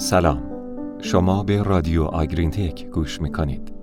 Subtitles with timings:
[0.00, 0.42] سلام.
[1.02, 3.74] شما به رادیو آگرین تک گوش می‌کنید.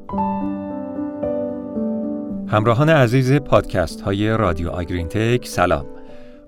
[2.47, 5.85] همراهان عزیز پادکست های رادیو آگرین تک سلام.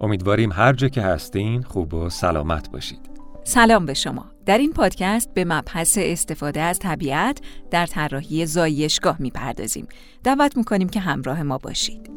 [0.02, 3.10] امیدواریم هر جا که هستین خوب و سلامت باشید.
[3.44, 4.26] سلام به شما.
[4.46, 7.42] در این پادکست به مبحث استفاده از طبیعت
[7.72, 9.88] در طراحی زایشگاه می‌پردازیم.
[10.24, 12.10] دعوت می‌کنیم که همراه ما باشید.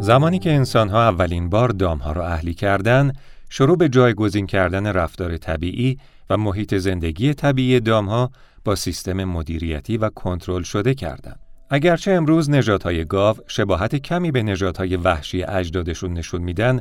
[0.00, 3.16] زمانی که انسانها اولین بار دامها را اهلی کردند
[3.54, 5.98] شروع به جایگزین کردن رفتار طبیعی
[6.30, 8.30] و محیط زندگی طبیعی دامها
[8.64, 11.40] با سیستم مدیریتی و کنترل شده کردند.
[11.70, 16.80] اگرچه امروز نژادهای گاو شباهت کمی به نژادهای وحشی اجدادشون نشون میدن،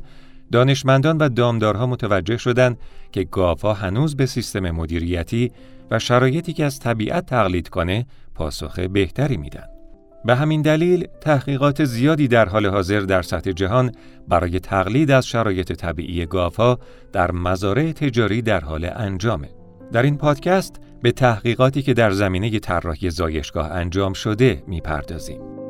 [0.52, 2.77] دانشمندان و دامدارها متوجه شدند
[3.12, 5.51] که گاوها هنوز به سیستم مدیریتی
[5.91, 9.80] و شرایطی که از طبیعت تقلید کنه پاسخ بهتری میدن.
[10.25, 13.91] به همین دلیل تحقیقات زیادی در حال حاضر در سطح جهان
[14.27, 16.79] برای تقلید از شرایط طبیعی گاوها
[17.13, 19.49] در مزارع تجاری در حال انجامه.
[19.91, 25.60] در این پادکست به تحقیقاتی که در زمینه طراحی زایشگاه انجام شده می‌پردازیم.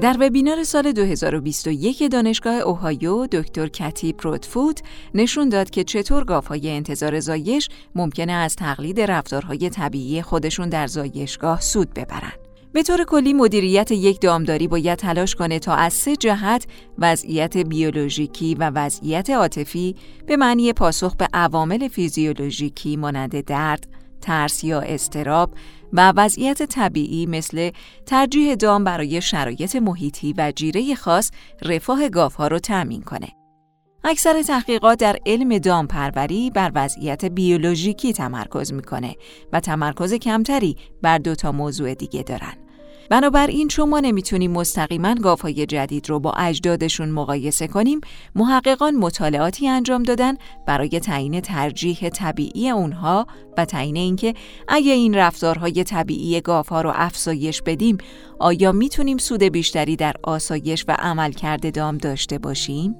[0.00, 4.82] در وبینار سال 2021 دانشگاه اوهایو دکتر کتی پروتفوت
[5.14, 11.60] نشون داد که چطور گاوهای انتظار زایش ممکنه از تقلید رفتارهای طبیعی خودشون در زایشگاه
[11.60, 12.32] سود ببرن.
[12.72, 16.66] به طور کلی مدیریت یک دامداری باید تلاش کنه تا از سه جهت
[16.98, 19.94] وضعیت بیولوژیکی و وضعیت عاطفی
[20.26, 23.86] به معنی پاسخ به عوامل فیزیولوژیکی مانند درد،
[24.20, 25.54] ترس یا استراب
[25.92, 27.70] و وضعیت طبیعی مثل
[28.06, 31.30] ترجیح دام برای شرایط محیطی و جیره خاص
[31.62, 33.28] رفاه گاوها رو تأمین کنه.
[34.04, 39.14] اکثر تحقیقات در علم دام پروری بر وضعیت بیولوژیکی تمرکز می‌کنه
[39.52, 42.67] و تمرکز کمتری بر دو تا موضوع دیگه دارن.
[43.10, 48.00] بنابراین چون ما نمی‌تونیم مستقیما گاوهای جدید رو با اجدادشون مقایسه کنیم
[48.34, 50.34] محققان مطالعاتی انجام دادن
[50.66, 53.26] برای تعیین ترجیح طبیعی اونها
[53.58, 54.34] و تعیین اینکه
[54.68, 57.98] اگه این رفتارهای طبیعی گاوها رو افزایش بدیم
[58.38, 62.96] آیا می‌تونیم سود بیشتری در آسایش و عملکرد دام داشته باشیم؟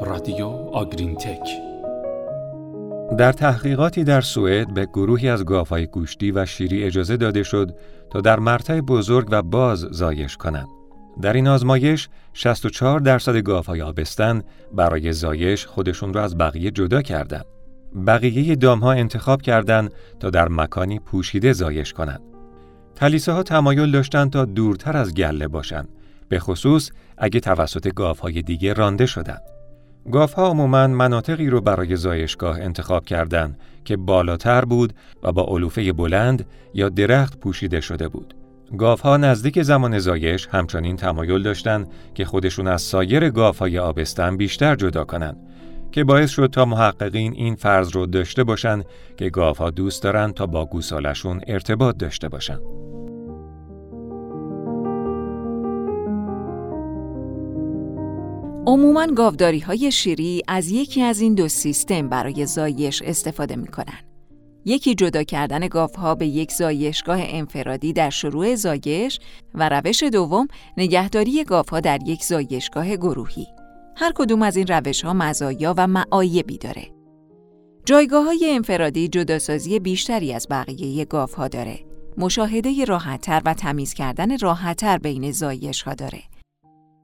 [0.00, 1.73] رادیو آگرین تک
[3.18, 7.74] در تحقیقاتی در سوئد به گروهی از گاوهای گوشتی و شیری اجازه داده شد
[8.10, 10.68] تا در مرتع بزرگ و باز زایش کنند.
[11.22, 14.42] در این آزمایش 64 درصد گاوهای آبستن
[14.72, 17.44] برای زایش خودشون را از بقیه جدا کردند.
[18.06, 22.22] بقیه دامها انتخاب کردند تا در مکانی پوشیده زایش کنند.
[23.00, 25.88] کلیسه ها تمایل داشتند تا دورتر از گله باشند،
[26.28, 29.53] به خصوص اگه توسط گاوهای دیگه رانده شدند.
[30.12, 34.92] گاوها عموماً مناطقی رو برای زایشگاه انتخاب کردند که بالاتر بود
[35.22, 38.34] و با علوفه بلند یا درخت پوشیده شده بود.
[38.78, 45.04] گاوها نزدیک زمان زایش همچنین تمایل داشتند که خودشون از سایر گاوهای آبستن بیشتر جدا
[45.04, 45.36] کنند
[45.92, 48.84] که باعث شد تا محققین این فرض رو داشته باشند
[49.16, 52.83] که گاوها دوست دارند تا با گوسالشون ارتباط داشته باشند.
[58.66, 63.98] عموما گاوداری های شیری از یکی از این دو سیستم برای زایش استفاده می کنن.
[64.64, 69.20] یکی جدا کردن گاوها به یک زایشگاه انفرادی در شروع زایش
[69.54, 73.46] و روش دوم نگهداری گاوها در یک زایشگاه گروهی.
[73.96, 76.86] هر کدوم از این روش ها مزایا و معایبی داره.
[77.84, 81.78] جایگاه های انفرادی جداسازی بیشتری از بقیه گاوها داره.
[82.18, 86.20] مشاهده راحتتر و تمیز کردن راحتتر بین زایش ها داره.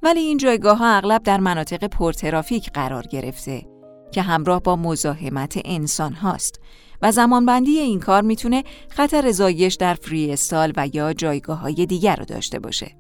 [0.03, 3.63] ولی این جایگاه ها اغلب در مناطق پرترافیک قرار گرفته
[4.13, 6.61] که همراه با مزاحمت انسان هاست
[7.03, 12.17] و زمانبندی این کار می‌تونه خطر زایش در فری استال و یا جایگاه های دیگر
[12.17, 12.97] رو داشته باشه.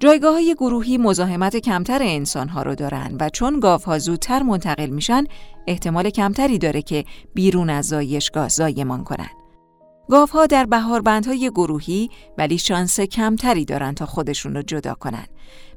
[0.00, 5.24] جایگاه های گروهی مزاحمت کمتر انسان ها رو دارن و چون ها زودتر منتقل میشن
[5.66, 7.04] احتمال کمتری داره که
[7.34, 9.43] بیرون از زایشگاه زایمان کنن.
[10.10, 15.26] گاوها در بهاربندهای گروهی ولی شانس کمتری دارن تا خودشون رو جدا کنن.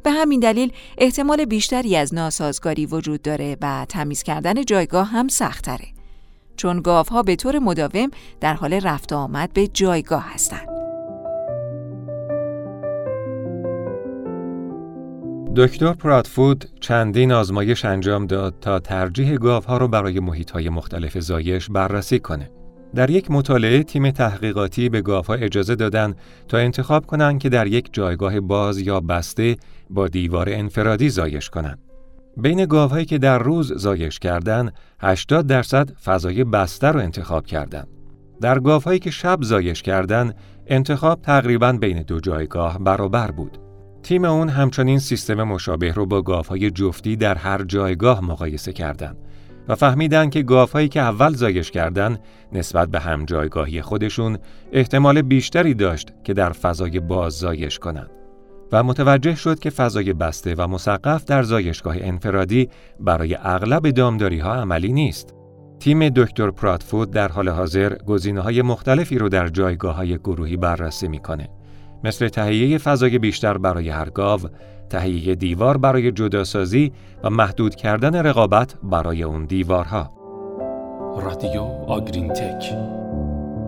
[0.04, 5.86] به همین دلیل احتمال بیشتری از ناسازگاری وجود داره و تمیز کردن جایگاه هم سختره.
[6.58, 8.10] چون گاوها به طور مداوم
[8.40, 10.68] در حال رفت آمد به جایگاه هستند.
[15.56, 22.20] دکتر پراتفود چندین آزمایش انجام داد تا ترجیح گاوها رو برای محیطهای مختلف زایش بررسی
[22.20, 22.57] کنه.
[22.96, 26.16] در یک مطالعه تیم تحقیقاتی به گاوها اجازه دادند
[26.48, 29.58] تا انتخاب کنند که در یک جایگاه باز یا بسته
[29.90, 31.80] با دیوار انفرادی زایش کنند.
[32.38, 37.88] بین گاوهایی که در روز زایش کردند، 80 درصد فضای بسته رو انتخاب کردند.
[38.42, 40.36] در گاوهایی که شب زایش کردند،
[40.68, 43.58] انتخاب تقریبا بین دو جایگاه برابر بود.
[44.04, 49.18] تیم اون همچنین سیستم مشابه رو با گاوهای جفتی در هر جایگاه مقایسه کردند
[49.68, 52.18] و فهمیدن که گاوهایی که اول زایش کردن
[52.54, 54.38] نسبت به هم جایگاهی خودشون
[54.72, 58.10] احتمال بیشتری داشت که در فضای باز زایش کنند.
[58.72, 62.70] و متوجه شد که فضای بسته و مسقف در زایشگاه انفرادی
[63.00, 65.34] برای اغلب دامداری ها عملی نیست.
[65.80, 71.08] تیم دکتر پراتفود در حال حاضر گزینه های مختلفی رو در جایگاه های گروهی بررسی
[71.08, 71.50] می‌کنه.
[72.04, 74.42] مثل تهیه فضای بیشتر برای هر گاو،
[74.90, 76.92] تهیه دیوار برای جداسازی
[77.24, 80.18] و محدود کردن رقابت برای اون دیوارها.
[81.22, 82.74] رادیو آگرین تک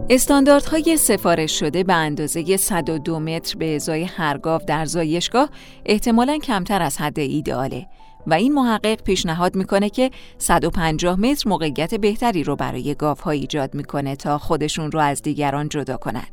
[0.09, 5.49] استانداردهای سفارش شده به اندازه 102 متر به ازای هر گاو در زایشگاه
[5.85, 7.87] احتمالاً کمتر از حد ایدئاله
[8.27, 14.15] و این محقق پیشنهاد می‌کنه که 150 متر موقعیت بهتری رو برای گاوها ایجاد می‌کنه
[14.15, 16.27] تا خودشون رو از دیگران جدا کنن.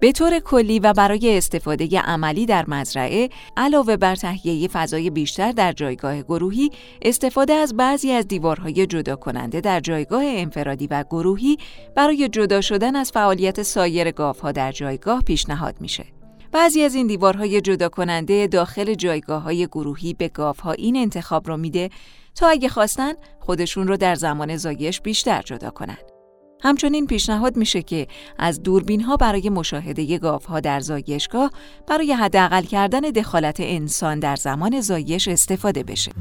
[0.00, 5.72] به طور کلی و برای استفاده عملی در مزرعه علاوه بر تهیه فضای بیشتر در
[5.72, 6.70] جایگاه گروهی
[7.02, 11.56] استفاده از بعضی از دیوارهای جدا کننده در جایگاه انفرادی و گروهی
[11.94, 16.04] برای جدا شدن از فعالیت سایر گاوها در جایگاه پیشنهاد میشه
[16.52, 21.56] بعضی از این دیوارهای جدا کننده داخل جایگاه های گروهی به گاوها این انتخاب رو
[21.56, 21.90] میده
[22.34, 26.15] تا اگه خواستن خودشون رو در زمان زایش بیشتر جدا کنند.
[26.60, 28.06] همچنین پیشنهاد میشه که
[28.38, 31.50] از دوربین ها برای مشاهده گاف ها در زایشگاه
[31.86, 36.12] برای حداقل کردن دخالت انسان در زمان زایش استفاده بشه.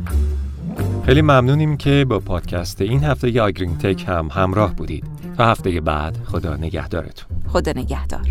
[1.05, 5.03] خیلی ممنونیم که با پادکست این هفته آگرین تک هم همراه بودید.
[5.37, 7.37] تا هفته بعد خدا نگهدارتون.
[7.47, 8.21] خدا نگهدار.